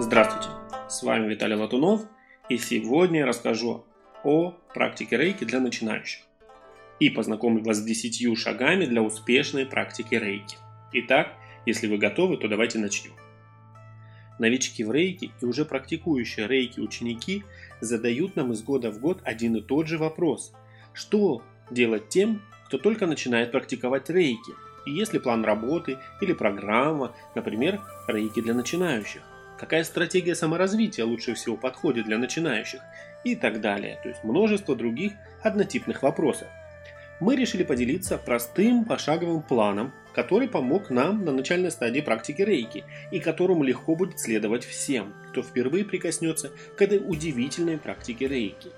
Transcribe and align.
Здравствуйте, 0.00 0.50
с 0.88 1.02
вами 1.02 1.28
Виталий 1.28 1.56
Латунов, 1.56 2.02
и 2.48 2.56
сегодня 2.56 3.18
я 3.18 3.26
расскажу 3.26 3.84
о 4.22 4.52
практике 4.72 5.16
рейки 5.16 5.42
для 5.42 5.58
начинающих 5.58 6.22
и 7.00 7.10
познакомлю 7.10 7.64
вас 7.64 7.78
с 7.78 7.82
10 7.82 8.38
шагами 8.38 8.86
для 8.86 9.02
успешной 9.02 9.66
практики 9.66 10.14
рейки. 10.14 10.56
Итак, 10.92 11.32
если 11.66 11.88
вы 11.88 11.98
готовы, 11.98 12.36
то 12.36 12.46
давайте 12.46 12.78
начнем. 12.78 13.10
Новички 14.38 14.84
в 14.84 14.92
рейке 14.92 15.32
и 15.42 15.44
уже 15.44 15.64
практикующие 15.64 16.46
рейки 16.46 16.78
ученики 16.78 17.42
задают 17.80 18.36
нам 18.36 18.52
из 18.52 18.62
года 18.62 18.92
в 18.92 19.00
год 19.00 19.20
один 19.24 19.56
и 19.56 19.60
тот 19.62 19.88
же 19.88 19.98
вопрос. 19.98 20.52
Что 20.92 21.42
делать 21.72 22.08
тем, 22.08 22.40
кто 22.66 22.78
только 22.78 23.08
начинает 23.08 23.50
практиковать 23.50 24.08
рейки? 24.10 24.52
И 24.86 24.92
есть 24.92 25.12
ли 25.12 25.18
план 25.18 25.44
работы 25.44 25.98
или 26.20 26.34
программа, 26.34 27.16
например, 27.34 27.80
рейки 28.06 28.40
для 28.40 28.54
начинающих? 28.54 29.22
Какая 29.58 29.84
стратегия 29.84 30.34
саморазвития 30.34 31.04
лучше 31.04 31.34
всего 31.34 31.56
подходит 31.56 32.06
для 32.06 32.18
начинающих 32.18 32.80
и 33.24 33.34
так 33.34 33.60
далее, 33.60 33.98
то 34.02 34.08
есть 34.08 34.24
множество 34.24 34.76
других 34.76 35.12
однотипных 35.42 36.02
вопросов. 36.02 36.48
Мы 37.20 37.34
решили 37.34 37.64
поделиться 37.64 38.16
простым 38.16 38.84
пошаговым 38.84 39.42
планом, 39.42 39.92
который 40.14 40.48
помог 40.48 40.88
нам 40.88 41.24
на 41.24 41.32
начальной 41.32 41.72
стадии 41.72 42.00
практики 42.00 42.42
рейки 42.42 42.84
и 43.10 43.18
которому 43.18 43.64
легко 43.64 43.96
будет 43.96 44.20
следовать 44.20 44.64
всем, 44.64 45.14
кто 45.30 45.42
впервые 45.42 45.84
прикоснется 45.84 46.52
к 46.76 46.82
этой 46.82 46.98
удивительной 46.98 47.78
практике 47.78 48.28
рейки. 48.28 48.70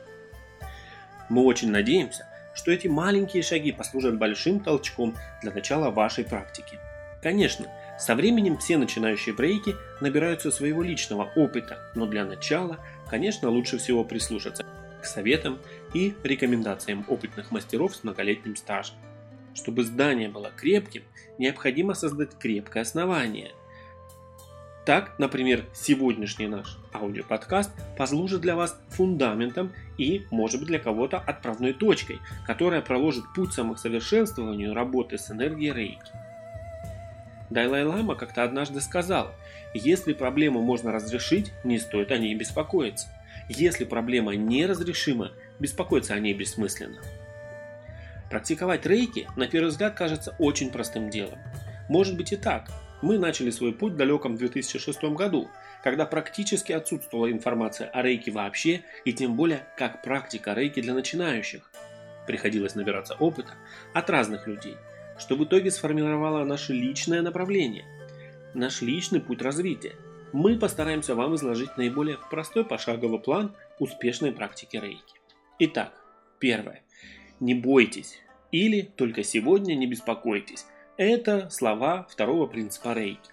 Мы 1.28 1.42
очень 1.44 1.70
надеемся, 1.70 2.26
что 2.54 2.72
эти 2.72 2.88
маленькие 2.88 3.42
шаги 3.42 3.72
послужат 3.72 4.18
большим 4.18 4.60
толчком 4.60 5.14
для 5.42 5.52
начала 5.52 5.90
вашей 5.90 6.24
практики. 6.24 6.78
Конечно, 7.22 7.66
со 8.00 8.14
временем 8.14 8.56
все 8.56 8.78
начинающие 8.78 9.34
брейки 9.34 9.76
набираются 10.00 10.50
своего 10.50 10.82
личного 10.82 11.30
опыта, 11.36 11.78
но 11.94 12.06
для 12.06 12.24
начала, 12.24 12.78
конечно, 13.08 13.50
лучше 13.50 13.76
всего 13.76 14.04
прислушаться 14.04 14.64
к 15.02 15.04
советам 15.04 15.58
и 15.92 16.14
рекомендациям 16.22 17.04
опытных 17.08 17.50
мастеров 17.50 17.94
с 17.94 18.02
многолетним 18.02 18.56
стажем. 18.56 18.96
Чтобы 19.54 19.84
здание 19.84 20.30
было 20.30 20.50
крепким, 20.50 21.02
необходимо 21.36 21.92
создать 21.92 22.30
крепкое 22.38 22.84
основание. 22.84 23.52
Так, 24.86 25.18
например, 25.18 25.66
сегодняшний 25.74 26.48
наш 26.48 26.78
аудиоподкаст 26.94 27.70
послужит 27.98 28.40
для 28.40 28.56
вас 28.56 28.80
фундаментом 28.88 29.72
и, 29.98 30.24
может 30.30 30.58
быть, 30.60 30.68
для 30.68 30.78
кого-то 30.78 31.18
отправной 31.18 31.74
точкой, 31.74 32.18
которая 32.46 32.80
проложит 32.80 33.24
путь 33.34 33.52
самосовершенствованию 33.52 34.72
работы 34.72 35.18
с 35.18 35.30
энергией 35.30 35.74
рейки. 35.74 36.19
Дайлай-Лама 37.50 38.14
как-то 38.14 38.44
однажды 38.44 38.80
сказал, 38.80 39.34
если 39.74 40.12
проблему 40.12 40.60
можно 40.62 40.92
разрешить, 40.92 41.52
не 41.64 41.78
стоит 41.78 42.12
о 42.12 42.18
ней 42.18 42.34
беспокоиться. 42.34 43.08
Если 43.48 43.84
проблема 43.84 44.36
неразрешима, 44.36 45.32
беспокоиться 45.58 46.14
о 46.14 46.20
ней 46.20 46.32
бессмысленно. 46.32 47.00
Практиковать 48.30 48.86
рейки, 48.86 49.28
на 49.36 49.48
первый 49.48 49.68
взгляд, 49.68 49.94
кажется 49.94 50.36
очень 50.38 50.70
простым 50.70 51.10
делом. 51.10 51.38
Может 51.88 52.16
быть 52.16 52.32
и 52.32 52.36
так. 52.36 52.70
Мы 53.02 53.18
начали 53.18 53.50
свой 53.50 53.72
путь 53.72 53.94
в 53.94 53.96
далеком 53.96 54.36
2006 54.36 55.02
году, 55.14 55.50
когда 55.82 56.06
практически 56.06 56.70
отсутствовала 56.70 57.32
информация 57.32 57.88
о 57.88 58.02
рейке 58.02 58.30
вообще 58.30 58.82
и 59.04 59.12
тем 59.12 59.34
более 59.34 59.66
как 59.76 60.02
практика 60.02 60.54
рейки 60.54 60.80
для 60.80 60.94
начинающих. 60.94 61.68
Приходилось 62.26 62.76
набираться 62.76 63.14
опыта 63.14 63.54
от 63.94 64.08
разных 64.08 64.46
людей– 64.46 64.76
что 65.20 65.36
в 65.36 65.44
итоге 65.44 65.70
сформировало 65.70 66.44
наше 66.44 66.72
личное 66.72 67.20
направление, 67.20 67.84
наш 68.54 68.80
личный 68.80 69.20
путь 69.20 69.42
развития. 69.42 69.92
Мы 70.32 70.58
постараемся 70.58 71.14
вам 71.14 71.34
изложить 71.34 71.76
наиболее 71.76 72.18
простой 72.30 72.64
пошаговый 72.64 73.20
план 73.20 73.54
успешной 73.78 74.32
практики 74.32 74.76
рейки. 74.76 75.14
Итак, 75.58 75.92
первое. 76.38 76.82
Не 77.38 77.54
бойтесь 77.54 78.18
или 78.50 78.80
только 78.82 79.22
сегодня 79.22 79.74
не 79.74 79.86
беспокойтесь. 79.86 80.66
Это 80.96 81.50
слова 81.50 82.06
второго 82.10 82.46
принципа 82.46 82.94
рейки. 82.94 83.30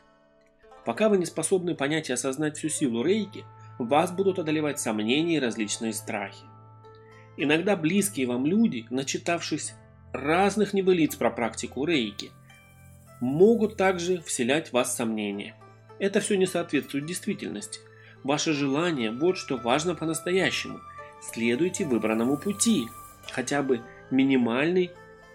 Пока 0.86 1.10
вы 1.10 1.18
не 1.18 1.26
способны 1.26 1.76
понять 1.76 2.10
и 2.10 2.14
осознать 2.14 2.58
всю 2.58 2.70
силу 2.70 3.04
рейки, 3.04 3.46
вас 3.80 4.12
будут 4.12 4.40
одолевать 4.40 4.80
сомнения 4.80 5.38
и 5.38 5.40
различные 5.40 5.94
страхи. 5.94 6.44
Иногда 7.38 7.76
близкие 7.76 8.28
вам 8.28 8.46
люди, 8.46 8.86
начитавшись 8.90 9.74
разных 10.14 10.74
небылиц 10.74 11.16
про 11.16 11.30
практику 11.30 11.86
рейки, 11.86 12.32
могут 13.20 13.78
также 13.78 14.22
вселять 14.22 14.70
в 14.70 14.74
вас 14.74 14.96
сомнения. 14.96 15.56
Это 16.00 16.20
все 16.20 16.38
не 16.38 16.46
соответствует 16.46 17.06
действительности. 17.06 17.80
Ваше 18.24 18.54
желание– 18.54 19.12
вот 19.20 19.38
что 19.38 19.58
важно 19.58 19.96
по-настоящему. 19.96 20.80
Следуйте 21.22 21.86
выбранному 21.86 22.38
пути, 22.38 22.88
хотя 23.32 23.64
бы 23.64 23.82
минимальный 24.12 24.92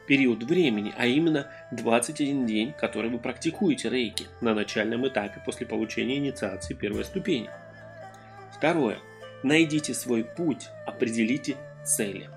период 0.07 0.43
времени, 0.43 0.93
а 0.97 1.07
именно 1.07 1.49
21 1.73 2.47
день, 2.47 2.73
который 2.73 3.11
вы 3.11 3.19
практикуете 3.19 3.89
рейки 3.89 4.27
на 4.41 4.55
начальном 4.55 5.07
этапе 5.07 5.41
после 5.45 5.67
получения 5.67 6.19
инициации 6.19 6.75
первой 6.75 7.05
ступени. 7.05 7.51
Второе. 8.57 8.99
Найдите 9.43 9.95
свой 9.95 10.25
путь, 10.25 10.69
определите 10.87 11.57
цели. 11.85 12.29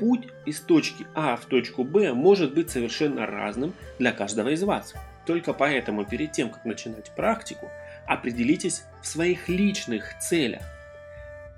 Путь 0.00 0.28
из 0.46 0.60
точки 0.60 1.06
А 1.14 1.36
в 1.36 1.44
точку 1.44 1.84
Б 1.84 2.14
может 2.14 2.54
быть 2.54 2.70
совершенно 2.70 3.26
разным 3.26 3.74
для 3.98 4.12
каждого 4.12 4.48
из 4.48 4.62
вас. 4.62 4.94
Только 5.26 5.52
поэтому 5.52 6.06
перед 6.06 6.32
тем, 6.32 6.48
как 6.48 6.64
начинать 6.64 7.10
практику, 7.14 7.68
определитесь 8.06 8.84
в 9.02 9.06
своих 9.06 9.50
личных 9.50 10.18
целях. 10.18 10.62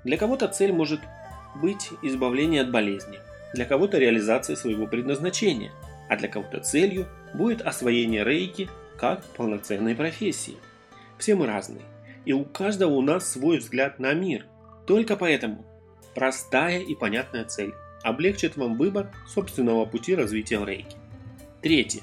Для 0.03 0.17
кого-то 0.17 0.49
цель 0.49 0.73
может 0.73 0.99
быть 1.55 1.89
избавление 2.01 2.63
от 2.63 2.71
болезни, 2.71 3.19
для 3.53 3.63
кого-то 3.63 3.97
реализация 3.97 4.57
своего 4.57 4.87
предназначения, 4.87 5.71
а 6.09 6.17
для 6.17 6.27
кого-то 6.27 6.59
целью 6.59 7.07
будет 7.33 7.61
освоение 7.61 8.25
рейки 8.25 8.69
как 8.97 9.23
полноценной 9.37 9.95
профессии. 9.95 10.57
Все 11.17 11.35
мы 11.35 11.47
разные, 11.47 11.85
и 12.25 12.33
у 12.33 12.43
каждого 12.43 12.91
у 12.91 13.01
нас 13.01 13.25
свой 13.25 13.59
взгляд 13.59 13.99
на 13.99 14.13
мир. 14.13 14.45
Только 14.85 15.15
поэтому 15.15 15.63
простая 16.13 16.79
и 16.79 16.93
понятная 16.93 17.45
цель 17.45 17.73
облегчит 18.03 18.57
вам 18.57 18.77
выбор 18.77 19.09
собственного 19.27 19.85
пути 19.85 20.15
развития 20.15 20.63
рейки. 20.63 20.95
Третье. 21.61 22.01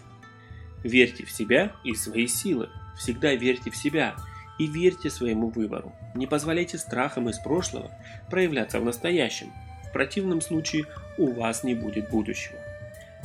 Верьте 0.82 1.24
в 1.24 1.30
себя 1.30 1.72
и 1.84 1.94
свои 1.94 2.26
силы. 2.26 2.68
Всегда 2.98 3.34
верьте 3.34 3.70
в 3.70 3.76
себя 3.76 4.16
и 4.58 4.66
верьте 4.66 5.10
своему 5.10 5.50
выбору. 5.50 5.92
Не 6.14 6.26
позволяйте 6.26 6.78
страхам 6.78 7.28
из 7.28 7.38
прошлого 7.38 7.90
проявляться 8.30 8.80
в 8.80 8.84
настоящем. 8.84 9.52
В 9.88 9.92
противном 9.92 10.40
случае 10.40 10.86
у 11.18 11.32
вас 11.32 11.64
не 11.64 11.74
будет 11.74 12.10
будущего. 12.10 12.58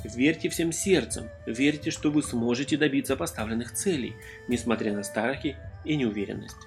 Верьте 0.04 0.50
всем 0.50 0.72
сердцем, 0.72 1.30
верьте, 1.46 1.90
что 1.90 2.12
вы 2.12 2.22
сможете 2.22 2.78
добиться 2.78 3.16
поставленных 3.16 3.74
целей, 3.74 4.16
несмотря 4.48 4.94
на 4.94 5.04
страхи 5.04 5.58
и 5.84 5.96
неуверенность. 5.96 6.58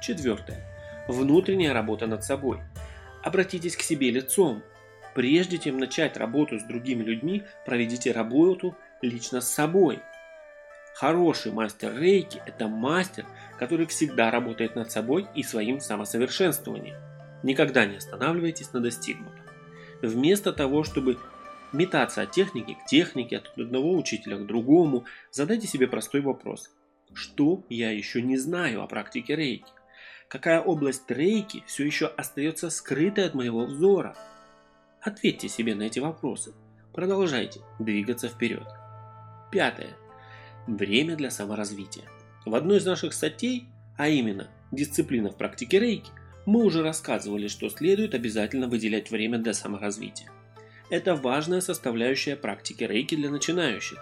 Четвертое. 0.00 0.64
Внутренняя 1.08 1.74
работа 1.74 2.06
над 2.06 2.24
собой. 2.24 2.60
Обратитесь 3.22 3.76
к 3.76 3.82
себе 3.82 4.10
лицом, 4.10 4.62
Прежде 5.14 5.58
чем 5.58 5.78
начать 5.78 6.16
работу 6.16 6.58
с 6.58 6.64
другими 6.64 7.02
людьми, 7.02 7.44
проведите 7.64 8.12
работу 8.12 8.76
лично 9.00 9.40
с 9.40 9.52
собой. 9.52 10.00
Хороший 10.94 11.52
мастер 11.52 11.96
рейки– 11.96 12.42
это 12.46 12.68
мастер, 12.68 13.24
который 13.58 13.86
всегда 13.86 14.30
работает 14.30 14.76
над 14.76 14.90
собой 14.90 15.26
и 15.34 15.42
своим 15.42 15.80
самосовершенствованием. 15.80 16.96
Никогда 17.42 17.84
не 17.84 17.96
останавливайтесь 17.96 18.72
на 18.72 18.80
достигнутом. 18.80 19.40
Вместо 20.02 20.52
того, 20.52 20.82
чтобы 20.82 21.18
метаться 21.72 22.22
от 22.22 22.30
техники 22.30 22.74
к 22.74 22.86
технике, 22.86 23.38
от 23.38 23.56
одного 23.58 23.96
учителя 23.96 24.36
к 24.36 24.46
другому, 24.46 25.04
задайте 25.30 25.66
себе 25.66 25.86
простой 25.86 26.20
вопрос. 26.20 26.70
Что 27.12 27.64
я 27.68 27.90
еще 27.90 28.22
не 28.22 28.36
знаю 28.36 28.82
о 28.82 28.86
практике 28.86 29.36
рейки? 29.36 29.70
Какая 30.28 30.60
область 30.60 31.08
рейки 31.10 31.62
все 31.66 31.84
еще 31.84 32.06
остается 32.06 32.70
скрытой 32.70 33.26
от 33.26 33.34
моего 33.34 33.66
взора? 33.66 34.16
Ответьте 35.04 35.50
себе 35.50 35.74
на 35.74 35.82
эти 35.82 35.98
вопросы. 35.98 36.54
Продолжайте 36.94 37.60
двигаться 37.78 38.28
вперед. 38.28 38.66
Пятое. 39.52 39.90
Время 40.66 41.14
для 41.14 41.30
саморазвития. 41.30 42.04
В 42.46 42.54
одной 42.54 42.78
из 42.78 42.86
наших 42.86 43.12
статей, 43.12 43.66
а 43.98 44.08
именно 44.08 44.48
«Дисциплина 44.72 45.28
в 45.28 45.36
практике 45.36 45.78
рейки», 45.78 46.10
мы 46.46 46.64
уже 46.64 46.82
рассказывали, 46.82 47.48
что 47.48 47.68
следует 47.68 48.14
обязательно 48.14 48.66
выделять 48.66 49.10
время 49.10 49.38
для 49.38 49.52
саморазвития. 49.52 50.30
Это 50.88 51.14
важная 51.14 51.60
составляющая 51.60 52.34
практики 52.34 52.84
рейки 52.84 53.14
для 53.14 53.28
начинающих. 53.28 53.98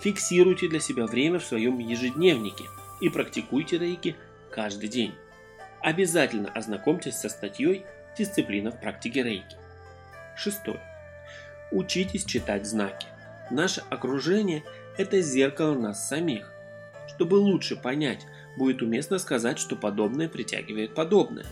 Фиксируйте 0.00 0.68
для 0.68 0.78
себя 0.78 1.06
время 1.06 1.40
в 1.40 1.44
своем 1.44 1.80
ежедневнике 1.80 2.64
и 3.00 3.08
практикуйте 3.08 3.78
рейки 3.78 4.14
каждый 4.52 4.88
день. 4.88 5.14
Обязательно 5.82 6.50
ознакомьтесь 6.50 7.16
со 7.16 7.28
статьей 7.28 7.84
«Дисциплина 8.16 8.70
в 8.70 8.80
практике 8.80 9.24
рейки». 9.24 9.56
Шестое. 10.36 10.80
Учитесь 11.70 12.24
читать 12.24 12.66
знаки. 12.66 13.06
Наше 13.50 13.82
окружение– 13.90 14.62
это 14.96 15.20
зеркало 15.20 15.74
нас 15.74 16.08
самих. 16.08 16.52
Чтобы 17.08 17.34
лучше 17.34 17.76
понять, 17.76 18.26
будет 18.56 18.82
уместно 18.82 19.18
сказать, 19.18 19.58
что 19.58 19.76
подобное 19.76 20.28
притягивает 20.28 20.94
подобное. 20.94 21.46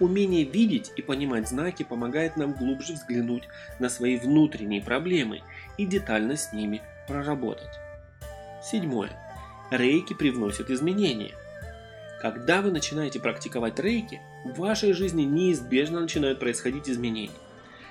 Умение 0.00 0.44
видеть 0.44 0.92
и 0.96 1.02
понимать 1.02 1.48
знаки 1.48 1.82
помогает 1.82 2.36
нам 2.36 2.52
глубже 2.52 2.94
взглянуть 2.94 3.44
на 3.78 3.88
свои 3.88 4.16
внутренние 4.16 4.82
проблемы 4.82 5.42
и 5.76 5.86
детально 5.86 6.36
с 6.36 6.52
ними 6.52 6.82
проработать. 7.08 7.78
Седьмое. 8.62 9.10
Рейки 9.70 10.14
привносят 10.14 10.70
изменения. 10.70 11.32
Когда 12.20 12.62
вы 12.62 12.70
начинаете 12.70 13.20
практиковать 13.20 13.78
рейки, 13.78 14.20
в 14.44 14.58
вашей 14.58 14.92
жизни 14.92 15.22
неизбежно 15.22 16.00
начинают 16.00 16.38
происходить 16.38 16.88
изменения. 16.88 17.30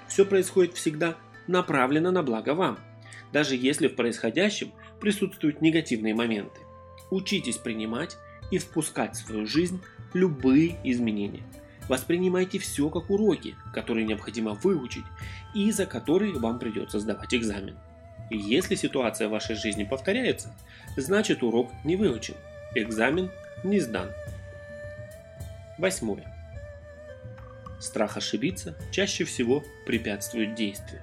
Все 0.08 0.26
происходит 0.26 0.76
всегда 0.76 1.16
направлено 1.48 2.12
на 2.12 2.24
благо 2.24 2.54
вам, 2.54 2.80
даже 3.32 3.56
если 3.56 3.88
в 3.88 3.96
происходящем 3.96 4.72
присутствуют 5.00 5.62
негативные 5.62 6.16
моменты. 6.16 6.60
Учитесь 7.12 7.58
принимать 7.58 8.18
и 8.52 8.58
впускать 8.58 9.16
в 9.16 9.26
свою 9.26 9.46
жизнь 9.46 9.82
любые 10.14 10.78
изменения. 10.84 11.44
Воспринимайте 11.88 12.60
все 12.60 12.90
как 12.90 13.10
уроки, 13.10 13.56
которые 13.74 14.06
необходимо 14.06 14.54
выучить 14.54 15.06
и 15.56 15.72
за 15.72 15.86
которые 15.86 16.34
вам 16.34 16.60
придется 16.60 17.00
сдавать 17.00 17.34
экзамен. 17.34 17.78
И 18.30 18.38
если 18.38 18.76
ситуация 18.76 19.30
в 19.30 19.32
вашей 19.32 19.56
жизни 19.56 19.86
повторяется, 19.86 20.54
значит 20.98 21.44
урок 21.44 21.72
не 21.86 21.96
выучен, 21.96 22.36
экзамен 22.76 23.32
не 23.64 23.80
сдан. 23.80 24.10
Восьмое. 25.78 26.37
Страх 27.80 28.18
ошибиться 28.18 28.76
чаще 28.92 29.24
всего 29.24 29.64
препятствует 29.86 30.56
действию. 30.56 31.02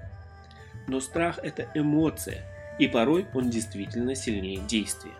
Но 0.88 1.00
страх– 1.00 1.38
это 1.42 1.68
эмоция, 1.74 2.44
и 2.78 2.88
порой 2.88 3.26
он 3.32 3.50
действительно 3.50 4.14
сильнее 4.14 4.58
действия. 4.58 5.14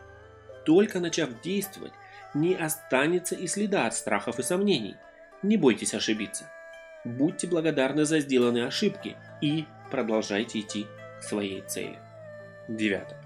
Только 0.65 1.01
начав 1.01 1.41
действовать, 1.43 1.93
не 2.35 2.55
останется 2.55 3.35
и 3.35 3.47
следа 3.47 3.87
от 3.87 3.95
страхов 3.95 4.39
и 4.39 4.43
сомнений. 4.43 4.97
Не 5.43 5.57
бойтесь 5.57 5.95
ошибиться. 5.95 6.51
Будьте 7.05 7.47
благодарны 7.47 8.05
за 8.05 8.21
сделанные 8.21 8.67
ошибки 8.67 9.17
и 9.41 9.67
продолжайте 9.91 10.61
идти 10.61 10.87
к 11.21 11.23
своей 11.23 11.63
цели. 11.63 11.99
Девятое. 12.67 13.21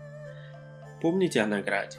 Помните 1.01 1.41
о 1.41 1.47
награде. 1.47 1.99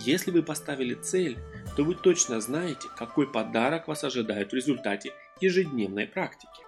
Если 0.00 0.30
вы 0.30 0.42
поставили 0.42 0.94
цель, 0.94 1.38
то 1.76 1.82
вы 1.84 1.94
точно 1.94 2.40
знаете, 2.40 2.88
какой 2.96 3.30
подарок 3.30 3.88
вас 3.88 4.04
ожидает 4.04 4.52
в 4.52 4.54
результате 4.54 5.12
ежедневной 5.40 6.06
практики. 6.06 6.62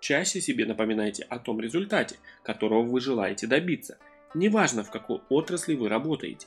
Чаще 0.00 0.40
себе 0.40 0.66
напоминайте 0.66 1.24
о 1.24 1.38
том 1.38 1.60
результате, 1.60 2.16
которого 2.42 2.82
вы 2.82 3.00
желаете 3.00 3.46
добиться, 3.46 3.98
неважно 4.34 4.84
в 4.84 4.90
какой 4.90 5.20
отрасли 5.28 5.74
вы 5.74 5.88
работаете. 5.88 6.46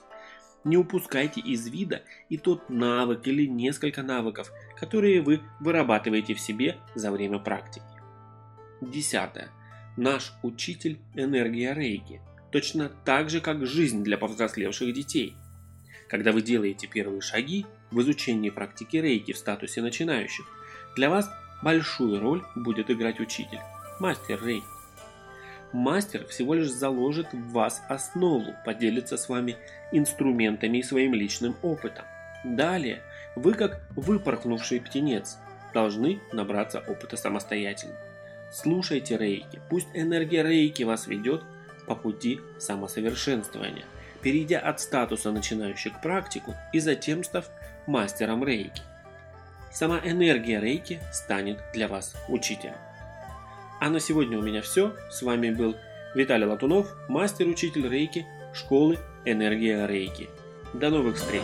Не 0.64 0.78
упускайте 0.78 1.40
из 1.42 1.68
вида 1.68 2.04
и 2.28 2.38
тот 2.38 2.70
навык 2.70 3.26
или 3.28 3.46
несколько 3.46 4.04
навыков, 4.04 4.52
которые 4.78 5.22
вы 5.22 5.42
вырабатываете 5.60 6.34
в 6.34 6.40
себе 6.40 6.78
за 6.96 7.12
время 7.12 7.40
практики. 7.40 7.86
Десятое. 8.82 9.50
Наш 9.98 10.34
учитель– 10.44 11.00
энергия 11.16 11.74
рейки, 11.74 12.22
точно 12.52 12.90
так 13.04 13.30
же, 13.30 13.42
как 13.42 13.66
жизнь 13.66 14.04
для 14.04 14.18
повзрослевших 14.18 14.94
детей. 14.94 15.36
Когда 16.08 16.32
вы 16.32 16.42
делаете 16.42 16.88
первые 16.88 17.22
шаги 17.22 17.66
в 17.92 18.02
изучении 18.02 18.50
практики 18.50 18.98
рейки 18.98 19.34
в 19.34 19.38
статусе 19.38 19.82
начинающих, 19.82 20.46
для 20.96 21.10
вас 21.10 21.30
большую 21.62 22.20
роль 22.20 22.44
будет 22.56 22.90
играть 22.90 23.20
учитель, 23.20 23.60
мастер 24.00 24.44
рейки. 24.44 24.66
Мастер 25.72 26.26
всего 26.28 26.56
лишь 26.56 26.72
заложит 26.72 27.32
в 27.32 27.52
вас 27.52 27.84
основу, 27.90 28.56
поделится 28.66 29.18
с 29.18 29.30
вами 29.30 29.56
инструментами 29.92 30.80
и 30.80 30.84
своим 30.84 31.14
личным 31.14 31.56
опытом. 31.62 32.06
Далее, 32.44 33.04
вы 33.36 33.54
как 33.54 33.82
выпорхнувший 33.96 34.82
птенец, 34.82 35.38
должны 35.74 36.20
набраться 36.32 36.80
опыта 36.80 37.18
самостоятельно. 37.18 37.96
Слушайте 38.52 39.18
рейки, 39.18 39.62
пусть 39.70 39.90
энергия 39.94 40.42
рейки 40.42 40.82
вас 40.82 41.06
ведет 41.06 41.44
по 41.86 41.96
пути 41.96 42.40
самосовершенствования, 42.58 43.86
перейдя 44.24 44.60
от 44.60 44.80
статуса 44.80 45.32
начинающих 45.32 46.02
практику 46.02 46.56
и 46.74 46.80
затем 46.80 47.24
став 47.24 47.50
мастером 47.86 48.44
рейки. 48.44 48.82
Сама 49.72 50.00
энергия 50.04 50.60
рейки 50.60 51.00
станет 51.12 51.60
для 51.74 51.88
вас 51.88 52.16
учителем. 52.28 52.76
А 53.80 53.90
на 53.90 54.00
сегодня 54.00 54.38
у 54.38 54.42
меня 54.42 54.62
все. 54.62 54.96
С 55.10 55.22
вами 55.22 55.52
был 55.52 55.76
Виталий 56.16 56.46
Латунов, 56.46 56.94
мастер-учитель 57.08 57.88
рейки 57.88 58.26
школы 58.54 58.98
Энергия 59.26 59.86
Рейки. 59.86 60.30
До 60.74 60.90
новых 60.90 61.18
встреч! 61.18 61.44